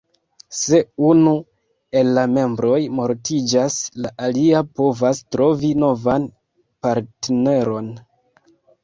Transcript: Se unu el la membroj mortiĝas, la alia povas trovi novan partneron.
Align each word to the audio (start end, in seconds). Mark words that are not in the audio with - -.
Se 0.59 0.77
unu 1.07 1.33
el 1.99 2.07
la 2.17 2.23
membroj 2.37 2.79
mortiĝas, 2.99 3.75
la 4.05 4.13
alia 4.29 4.63
povas 4.79 5.21
trovi 5.37 5.71
novan 5.85 6.27
partneron. 6.87 7.93